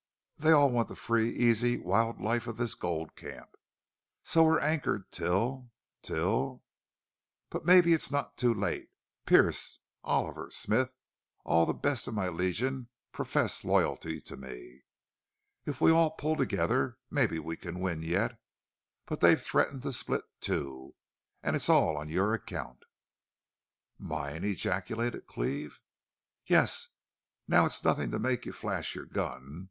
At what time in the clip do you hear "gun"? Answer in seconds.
29.05-29.59